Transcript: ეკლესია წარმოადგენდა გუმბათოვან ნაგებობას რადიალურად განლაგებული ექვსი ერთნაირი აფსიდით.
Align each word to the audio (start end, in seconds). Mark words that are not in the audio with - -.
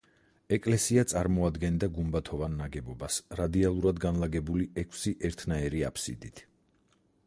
ეკლესია 0.55 1.01
წარმოადგენდა 1.11 1.89
გუმბათოვან 1.97 2.57
ნაგებობას 2.63 3.19
რადიალურად 3.43 4.03
განლაგებული 4.09 4.69
ექვსი 4.85 5.17
ერთნაირი 5.31 5.89
აფსიდით. 5.93 6.45